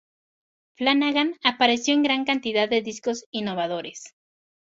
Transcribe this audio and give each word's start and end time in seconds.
Flanagan 0.77 1.35
apareció 1.43 1.93
en 1.93 2.01
gran 2.01 2.25
cantidad 2.25 2.67
de 2.67 2.81
discos 2.81 3.25
innovadores. 3.29 4.15